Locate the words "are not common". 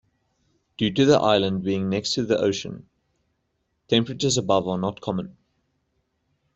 4.67-5.37